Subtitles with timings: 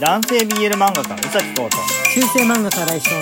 [0.00, 1.76] 男性 BL 漫画家宇崎浩と
[2.14, 3.20] 中世漫画家来翔の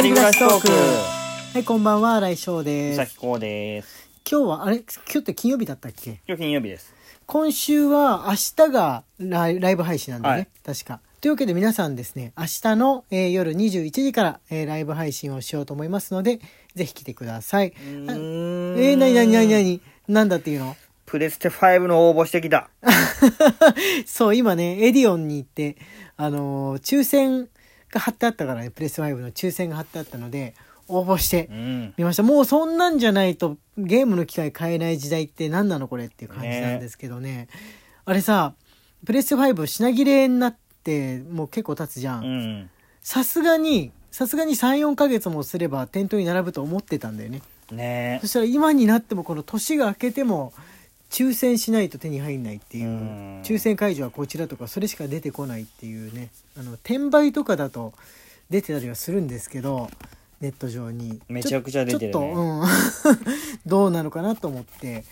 [0.00, 0.68] 二人暮らしトーク。
[0.68, 2.96] はいこんばんは来翔宇です。
[2.96, 4.08] 崎浩です。
[4.30, 4.78] 今日はあれ？
[4.78, 6.20] 今日って金曜日だったっけ？
[6.26, 6.94] 今日金曜日です。
[7.26, 8.34] 今週は明
[8.66, 10.48] 日がライライブ配信なんだね、はい。
[10.64, 11.00] 確か。
[11.20, 16.40] というわけで皆さんですね明日の、えー夜21時から、えーライブ配信をしようと思いますので
[16.74, 17.72] ぜひ来てください。
[17.76, 19.80] あえー、なになになになに？
[20.08, 20.74] なんだっていうの？
[21.06, 22.70] プレステ5の応募してきた
[24.06, 25.76] そう、今ね、エディオンに行って、
[26.16, 27.48] あのー抽選
[27.90, 30.54] が貼ってあったからね、プレス5の抽選が貼ってあったので、
[30.88, 32.22] 応募してうんみました。
[32.22, 37.48] もうそんなんじゃないと、ゲームの機械買えない時代って何なのこれっていう感じなんですけどね。
[38.04, 38.54] あれさ、
[39.04, 42.16] プレステ5品切れになって、もう結構経つじゃ。
[42.16, 47.42] うんんさすがに、さすがに3、4ヶ月もすれば店頭に並ぶと思ってたんだよね。
[47.70, 50.52] ねそしたら今になってもこの年が明けても
[51.14, 52.88] 抽選しないと手に入んないっていう。
[52.88, 53.42] うん。
[53.42, 56.30] 抽選会場はこちらとかそれしか出てこないっていうね。
[56.58, 57.92] あの転売とかだと
[58.50, 59.88] 出てたりはするんですけど
[60.40, 61.20] ネット上に。
[61.28, 62.12] めちゃくちゃ出てるね。
[62.12, 62.66] ちょっと、うん、
[63.64, 65.04] どうなのかなと思って、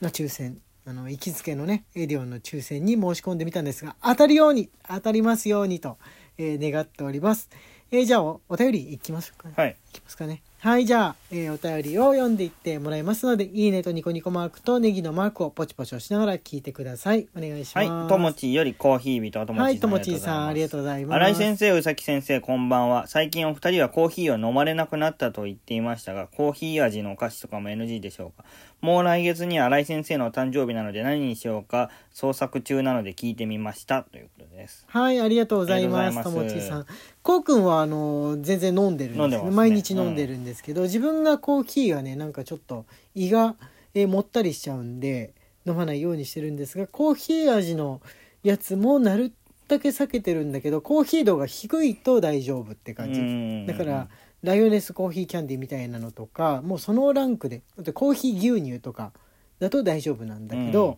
[0.00, 0.60] まあ、抽選。
[0.86, 5.98] あの行きつけのねエディオンの抽選に申し込んでみたんですが当たるように当たりますようにと、
[6.38, 7.50] えー願っております、
[7.90, 9.54] えーじゃあおお便りいきましょうかね。
[9.56, 9.76] はい。
[9.90, 10.42] いきますかね。
[10.62, 17.28] はい、じゃあ、えーお便りを読んでいってもらいますので、いいねとニコニコマークとネギのマークをポチポチ押しながら聞いてください。
[17.34, 17.88] お願いします。
[17.88, 21.16] はいともちよりコーヒー人ともちはい、ともちさん、ありがとうございます。
[21.16, 23.06] 新井先生、宇崎先生、こんばんは。
[23.06, 28.44] 最近お二人はコーヒーを飲まれなくなったと言っていましたが、コーヒー味のお菓子とかも NG でしょうか？
[28.82, 31.88] もう来月には新井先生のお誕生日なので何にしようか？
[32.12, 34.02] 創作中なので聞いてみました。
[34.02, 34.84] ということです。
[34.88, 36.22] はい、ありがとうございます。
[36.22, 36.86] ともちさん。
[37.22, 39.56] こうくんは、あの、全然飲んでるんです飲んでますね。
[39.56, 43.56] 毎日飲んでるんですけど、自分がコーヒーはね、なんかちょっと胃が、
[43.94, 45.34] えーもったりしちゃうんで、
[45.66, 48.00] 飲まないようにしてるんですが、コーヒー味の
[48.42, 49.32] やつもなる
[49.68, 53.20] だけ避けてるんだけど、コーヒー度が低いと大丈夫って感じ。
[53.20, 53.66] うん。
[53.66, 54.08] だから
[54.42, 59.12] ライオネスコーヒーキャンディーみたいなのとかもうそのランクであとコーヒー牛乳とか
[59.58, 60.96] だと大丈夫なんだけど、うん。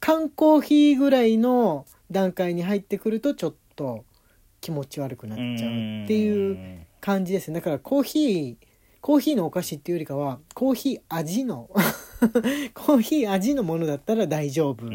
[0.00, 4.04] 缶コーヒーぐらいの段階に入ってくるとちょっと
[4.64, 7.60] 気持ち悪くなっちゃうっていう感じですね。
[7.60, 8.66] だからコーヒー
[9.02, 11.68] コーヒーのお菓子っていうよりかはコーヒー味の
[12.72, 14.88] コーヒー味のものだったら大丈夫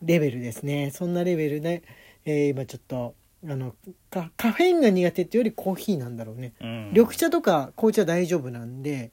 [0.00, 0.90] レベルですね。
[0.90, 1.82] そんなレベルで、
[2.24, 3.14] えー今ちょっと
[3.46, 3.74] あの
[4.08, 6.54] カカフェインが苦手っていうよりコーヒーなんだろうね。
[6.58, 6.66] ど。
[6.66, 6.88] うん。
[6.94, 9.12] 緑茶とか紅茶大丈夫なんで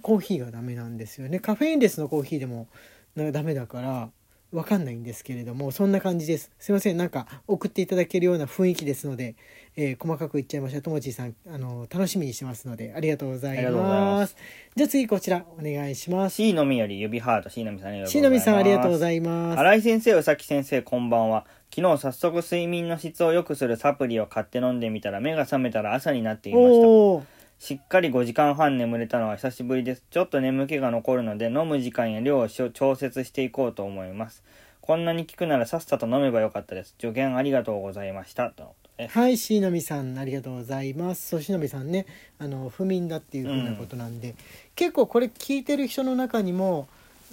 [0.00, 1.38] コーヒーがダメなんですよね。
[1.38, 2.68] カフェインレスのコーヒーでも
[3.14, 4.10] なんかダメだから
[4.54, 6.52] わかんないんですけれどもそんな感じです。
[6.60, 6.96] すいません。
[6.96, 9.34] なんか送っていただけるような雰囲気ですので、
[9.76, 10.80] えー細かく言っちゃいました。
[10.80, 14.36] ともちーさんあの楽しみにしてますのでありがとうございまます。
[14.76, 16.36] じゃあ次こちらお願いします。
[16.36, 18.12] シーのみより指ハート、シーのみさんありがとうございます。
[18.12, 19.58] しのみさんありがとうございます。
[19.58, 21.46] 新井先生、宇崎先生、こんばんは。
[21.74, 27.33] 昨日早速睡眠の質を良くするサプリを買って飲んでみたら目が覚めたら朝になっていました。
[27.64, 30.02] しっかり5時間半眠れたのは久しぶりです。
[30.10, 34.42] ちょっと眠気が残るので飲む時間や量を調節していこうと思います。
[34.82, 36.94] こんなに効くならさっさと飲めばよかったです。
[37.00, 38.50] 助言ありがとうございました。
[38.50, 38.74] と。
[39.08, 41.26] はい、しのみさんありがとうございます。
[41.26, 42.04] そうしのみさんね、
[42.38, 44.34] あの不眠だっていうふうなことなんで、
[44.76, 46.86] 結構これ聞いてる人の中にも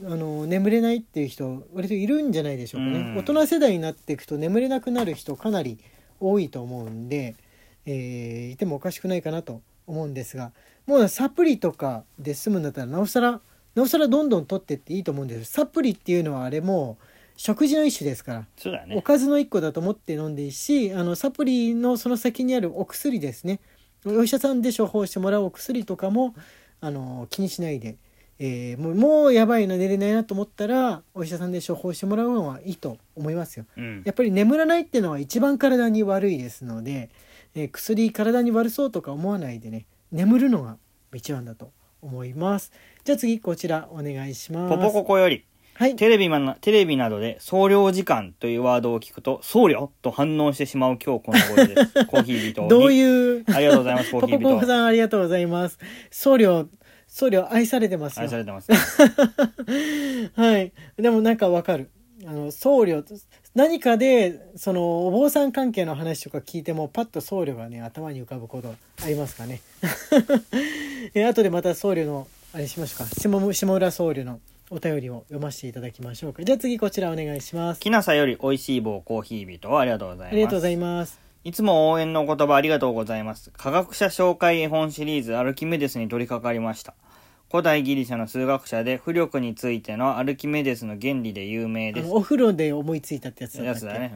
[0.06, 3.00] あの眠れないっていう人割といるんじゃないでしょうかね。
[3.00, 5.78] うん大人世代になっていくと眠れなくなる人かなり
[6.22, 7.36] 多いと思うんで、
[7.86, 9.60] えーいてもおかしくないかなと
[9.92, 10.52] 思うんですが、
[10.88, 13.40] もうサプリとかで済むんだったらなおさら
[13.76, 15.46] なおさらどんどん取ってっていいと思うんですよ。
[15.46, 17.04] サプリっていうのはあれもう
[17.38, 18.40] 食事の一種ですから。
[18.40, 19.02] おそうだね。
[19.02, 23.60] かずの一個だと思って飲んでいいしあのサプリのその先にあるお薬ですね
[24.06, 26.34] お医者さんで処方してもらうお薬とかも
[26.82, 27.98] あの気にしないで、
[28.44, 33.66] えーもうもうやばいな寝れないなと思ったらお医者さんで処方してもらうのはいいと思いますよ。
[33.78, 37.10] うんやっぱり眠らないっていうのは一番体に悪いですので、
[37.54, 40.78] えー薬体に悪そうとか思わないでね眠るのが
[41.14, 42.72] 一番だと思います。
[43.04, 44.76] じゃあ次こちらお願いします。
[44.76, 45.96] ポポココより、はい。
[45.96, 52.06] テレビマンなテレビなどで総量時間というワードを聞くと、僧侶と反応してしまう今日この頃です。
[52.08, 52.70] コーヒー人に。
[52.70, 53.04] どうい
[53.42, 53.44] う？
[53.54, 54.50] ありがとうございます、コーポヒー人。
[54.50, 55.78] ポポさんありがとうございます。
[56.10, 56.68] 僧侶、
[57.12, 58.24] 僧侶愛されてますよ。
[58.24, 58.72] 愛されてます。
[60.34, 60.72] はい。
[60.96, 61.92] でもなんかわかる。
[62.26, 63.04] あの、僧侶、
[63.54, 68.74] 何かで、その、お坊さん関係の話とか聞いても、パッと僧侶がね、頭に浮かぶこと
[69.04, 69.60] ありますかね。
[71.14, 73.14] え、後でまた僧侶の、あれしましょうか。
[73.14, 76.44] 下下浦僧侶のお便りを読ませていただきましょうか。
[76.44, 77.82] じゃあ次こちらお願いします。
[77.82, 80.34] きなさより美味しい棒コーヒー人ありがとうございます。
[80.34, 81.31] ありがとうございます。
[81.44, 83.50] いつも応援のお言葉ありがとうございます。
[83.58, 86.94] 科学者紹介絵本シリーズアルキメデスに取り掛かりました。
[87.50, 94.14] 古代ギリシャの数学者で浮力についてのアルキメデスの原理で有名ですお風呂で思いついたってやつだやつだね。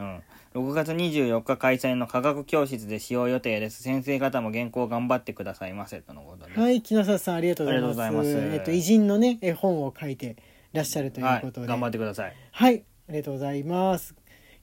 [0.53, 0.67] うん。
[0.69, 3.81] 6月24日開催の科学教室で使用予定です。
[3.81, 6.01] 先生方も原稿頑張ってくださいませ。
[6.01, 6.59] とのことです。
[6.59, 10.35] はい木下さんありがとうございますありがとうございますえっと偉人のね絵本を書いて
[10.73, 11.67] らっしゃるということではい。
[11.69, 12.33] 頑張ってください。
[12.51, 14.13] はい、ありがとうございます。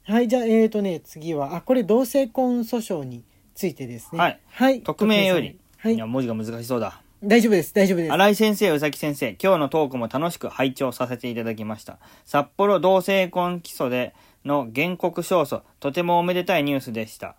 [0.04, 4.19] はい、じゃあ、えっ、とね、次は、あ、これ同性婚訴訟についてですね。
[4.19, 4.40] はい。
[4.49, 4.82] はい。
[4.82, 5.58] 匿名より。
[5.78, 7.02] はいいや、文字が難しそうだ。
[7.25, 8.12] 大丈夫です、大丈夫です。
[8.12, 11.99] 新井先生、宇崎先生、今日のトークも楽しく拝聴させていただきました。
[12.25, 14.14] 札幌同性婚起訴で
[14.44, 17.37] の原告勝訴、とてもおめでたいニュースでした。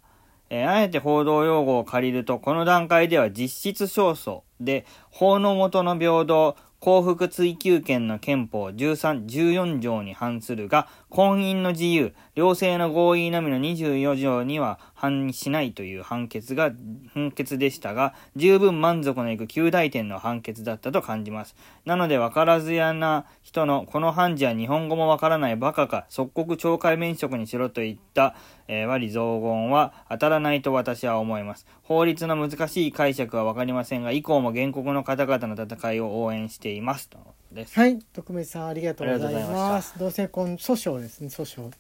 [0.49, 16.71] えーあえて報道用語を借りると、この段階では実質勝訴で、法の下の平等、幸福追求権の憲法13、14条に反するが、婚姻の自由、両性の合意のみの24条には反しないという判決が、
[17.13, 21.55] 判決でしたが、十分満足のいく旧大点の判決だったと感じます。
[21.85, 28.33] なので、わからずやな人の、この判事は日本語もわからないバカか、即刻懲戒免職にしろといった、
[28.67, 31.67] えー、和理雑言は当たらないと私は思います。
[31.83, 37.07] 法律の難しい解釈はわかりませんが、以降も原告の方々の戦いを応援しています。
[37.07, 37.19] と
[37.53, 37.73] です。
[37.79, 39.49] はい、徳明さん、ありがとうございま。
[39.51, 41.71] ます同性婚訴訟ですね、訴訟。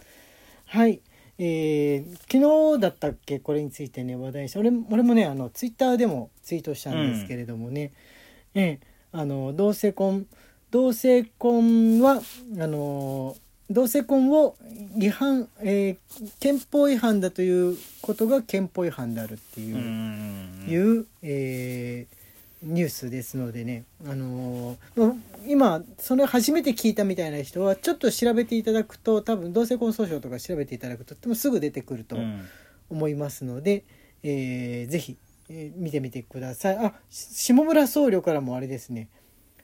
[0.65, 1.01] はい。
[1.39, 7.91] えー昨日だったっけこれについてね話題にして俺俺もねあのツイッターでもツイートしたんですけれどもね、
[8.53, 10.27] ええあの同性婚
[10.69, 12.21] 同性婚は
[12.59, 13.35] あの
[13.69, 14.55] 同性婚を
[14.99, 20.65] 違反、えー憲法違反だということが憲法違反であるっていうう、ん。
[20.69, 22.23] いう、えー
[22.65, 25.15] ニュースですのでね、あのー
[25.47, 32.45] 今それ初めて聞いたみたいな人はちょっと調べていただくと多分同性婚訴訟とか調べていただくともすぐ出てくるとうん。
[32.89, 33.85] 思いますので、
[34.21, 35.17] えーぜひ、
[35.49, 36.77] えー見てみてください。
[36.77, 39.09] あし下村僧侶からもあれですね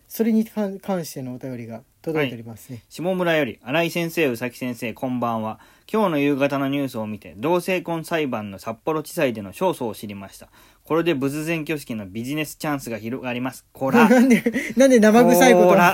[0.10, 5.60] それに関関してのお便りが届いておりますね、下村より、新井先生、宇崎先生、こんばんは。
[5.92, 10.50] 今日の夕方のニュースを見て、同性婚裁判の札幌地裁での勝訴を知りました。
[10.84, 13.68] これで仏前挙式のビジネスチャンスが広がります。
[13.72, 14.10] こら。
[14.10, 14.42] なんで
[14.76, 15.94] なんで生臭いことをこら。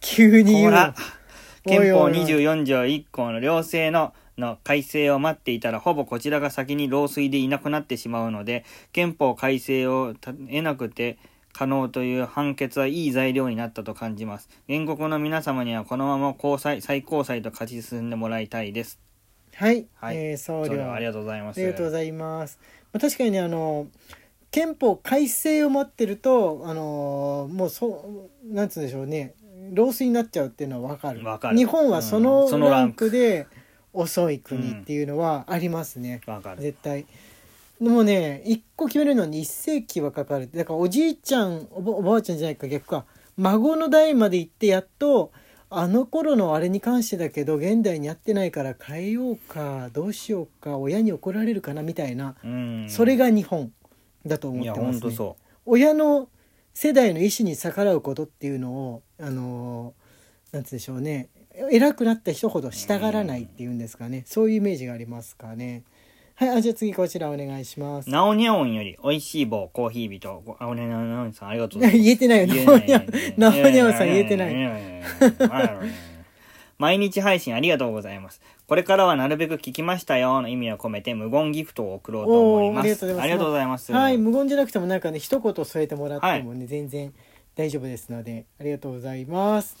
[0.00, 0.92] 急に言うの？
[1.64, 2.12] 憲法おいおいおい。
[2.26, 11.18] 24条1項の両性のの改正を待っていたらほぼこちらが先に老衰でいなくなってしまうので憲法改正を得なくて
[11.54, 14.48] 可能という判決はいい材料になったと感じます。
[14.68, 18.98] 原告の皆様にはこのまま高裁最高裁と勝ち進んでもらいたいです。
[19.54, 20.16] はい、はい。
[20.16, 21.58] えー僧侶それはありがとうございます。
[21.58, 22.58] ありがとうございます。
[22.92, 23.86] まあ、確かにねあの
[24.50, 29.34] 憲法改正を待ってるとあのもうそうなんつうんでしょうね。
[29.72, 31.24] 老衰になっちゃうっていうのは分かる。
[31.24, 31.56] わかる。
[31.56, 32.24] 日本はそうん。
[32.24, 33.10] のそのランク。
[33.10, 33.46] で
[33.92, 36.62] 遅い国っていうのはありますね、わかる。
[36.62, 37.06] 絶対。
[37.84, 40.50] でもね一個決めるのに1世紀はかかる。
[40.50, 43.04] だからおじいちゃんおばおばあちゃんじゃないか逆か。
[43.36, 45.32] 孫の代まで行ってやっと
[45.68, 52.86] あの頃のあれに関してだけど現代にやってないから変えようかどうしようか親に怒られるかなみたいな、うん。
[52.88, 53.72] それが日本
[54.24, 55.34] だと思ってますね。
[55.66, 56.28] 親の
[56.72, 59.94] 世代の意思に逆らうことっていうのをあの
[60.52, 61.28] なんつうんでしょうね。
[61.70, 64.24] 偉くなった人ほど従らないっていうんですかね。
[64.26, 65.84] そういうイメージがありますかね。
[66.36, 68.10] はいあじゃあ次こちらお願いしますう。
[68.10, 75.02] ナオニャオンより美味しい棒コーヒー人ごあおねななおさんありがとうございます 言えてないよ言えナオニャないナオニャオさん 言えてないい。
[76.76, 78.40] 毎日配信ありがとうございます。
[78.66, 82.82] これからはなるべく聞きましたよの意味を込めて無言ギフトを送ろうと思います。
[82.82, 83.92] おーありがとうございますありがとうございます。
[83.92, 87.12] はい無言じゃなくてもなんかね一言添えてもらってもね、全然
[87.54, 89.76] 大丈夫ですのでありがとうございます。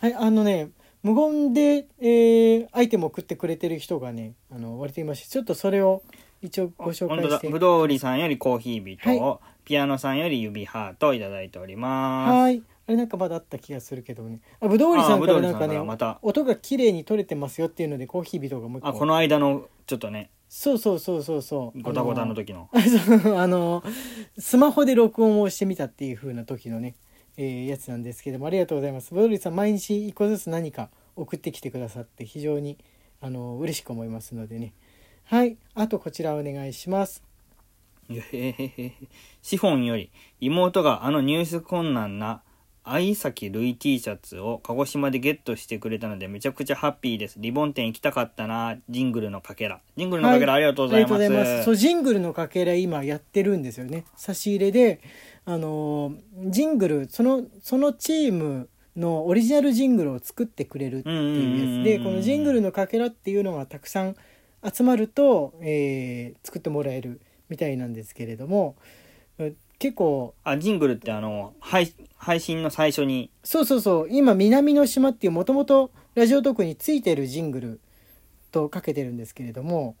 [0.00, 0.68] はいあのね
[1.02, 6.02] 無言で、えーアイテムを送ってくれてる人がねあの割といましてちょっとそれを
[6.42, 12.32] 一応ご紹介してぶどう売りさんよりコーヒー人を、はピアノさんより指ハートをいただいております。
[12.32, 12.62] はい。
[12.86, 14.40] あれなんかまだあった気がするけどね。
[14.60, 18.88] あ、ぶどうりさんからなんかねまた、音が綺麗に取れてますよっていうので、コーヒー人がもう一個。
[18.88, 21.82] あ、この間のちょっとね、そうそうそうそうそう。
[21.82, 22.70] ごたごたの時の。
[22.72, 23.82] あの。
[24.38, 26.94] スマホで録音をしてみたっていう風な時のね、
[27.38, 29.14] えーやつなんですけども、ありがとうございます。
[29.14, 32.76] ボドリさん、毎日一個ずつ何か送ってきてくださって、非常に、
[33.20, 34.74] あの、嬉しく思いますのでね。
[35.24, 35.56] はい。
[35.74, 37.22] あとこちらお願いします。
[38.10, 38.92] へへへへ
[39.42, 42.42] シフォンより妹があの入手困難な
[42.90, 47.36] 愛崎ルイ T シャツを鹿児島でゲットしてくれたのでめちゃくちゃハッピーです。
[47.38, 48.78] リボン店行きたかったな。
[48.88, 49.80] ジングルのかけら。
[49.96, 51.14] ジングルのかけら、はありがとうございます。
[51.14, 51.64] ありがとうございます。
[51.64, 54.04] そう、ジングルのかけら今やってるんですよね。
[54.16, 55.00] 差し入れで、
[55.44, 64.16] あのー、ジングル、その、そのチームのオリジナルジングルを作ってくれるっていうやつで、このジングルのかけらっていうのがたくさん
[64.72, 68.76] 集まると、えー作ってもらえるみたいなんですけれども、
[69.78, 74.08] 結構あ、ジングルってあの、配配信の最初に、そうそうそう。
[74.10, 77.80] 今南の島っていうもともとラジオトークについてるジングル
[78.50, 79.94] とかけてるんですけれども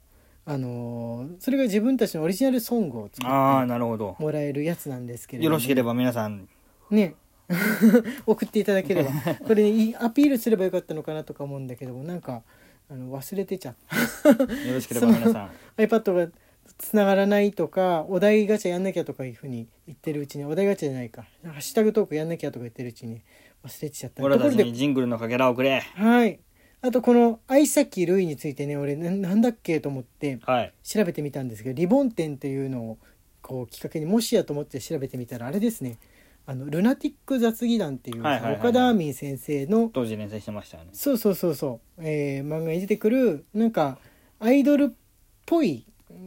[0.44, 4.16] あのーそれが自分たちのオリジナルソングを作ああ、ってなるほど。
[4.18, 5.52] もらえるやつなんですけれども。
[5.52, 6.48] よろしければ皆さん、
[6.90, 7.14] ね。
[8.26, 9.10] 送っていただければ。
[9.46, 12.42] これ、ね、アピールすればよかったのかなとか思うんだけどもなんか
[12.90, 13.74] あの忘れてちゃっ
[14.22, 14.30] た。
[14.54, 15.50] よろしければ皆さん。
[15.76, 16.32] iPad が
[16.76, 23.22] 繋がらないとかお題ガチャやんなきゃとかいうふうに言ってるうちにお題ガチャじゃないかハッシュタグトークやんなきゃとか言ってるうちに
[23.64, 25.80] 忘れてちゃった俺たちにジングルのかけらをくれ。
[25.80, 26.40] はい
[26.80, 30.72] あとこの愛崎るいについてね俺ななんだっけと思ってはい。
[30.84, 32.98] 調べてみたんですけどリボン展というのを
[33.42, 35.98] こうきっかけにもしやと思って調べてみたらあれですね
[36.46, 40.90] あのルナティック雑技団っていうはいはいはいはい岡田亜美先生の当時連載してましたよね。
[40.92, 43.98] そうそうそうそう、えー漫画に出てくるなんか
[44.38, 44.88] アイドルっ
[45.46, 45.84] ぽい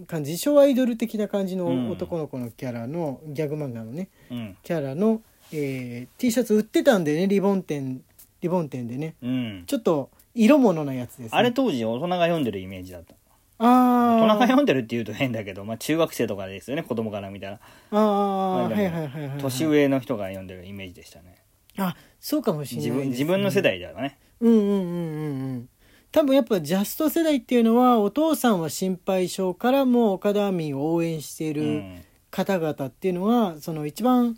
[0.08, 4.58] 感じ自称アイドル的な感じうんの男の子のキャラの、ギャグ漫画のねうん。
[4.64, 5.22] キャラの、
[5.52, 8.02] えー T シャツ売ってたんでねリボン店
[8.42, 9.64] リボン店でねうん。
[9.68, 13.16] ちょっと色物のやつです、ね、あれ当時大人が読んでるイメージだった。
[13.64, 17.60] あ大人がー読んでるって言うと変だけど、まあ中学生とかですよね、子供から見たら。
[17.92, 21.36] ああはいはいはいはいはい年上の人が読んでるイメージでしたね。
[21.78, 24.18] あそうかもしれない自分、自分の世代だよね。
[24.40, 25.70] うんうんうんうんうん
[26.12, 32.04] 多分やっぱジャスト世代っていうのはお父さんは心配性からも岡田亜美を応援していうるん。
[32.32, 34.38] 方々っていうのはその一番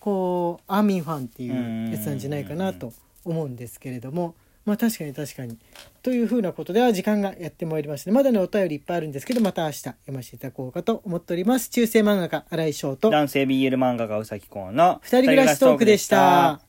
[0.00, 2.92] こうアーミンファンっていうやつなんじゃないかなと
[3.24, 4.34] 思うんですけれども。
[4.64, 5.58] まあ確かに確かに。
[6.02, 8.16] というふうなことでは時間がやってまいりましたね。
[8.16, 11.68] まだねお便りいっぱいあるんですけどまた明日読ませていただこうかと思っております。
[11.68, 13.10] 中世漫画家新井翔と。
[13.10, 16.60] 男性 BL 漫画家うさきこうの二人暮らしトークでした。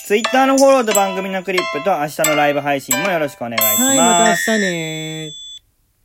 [0.00, 3.82] ツイッターのフォローと番組のクリップと明日のライブ配信もよろしくお願いします。
[3.82, 5.41] はいまた明日ね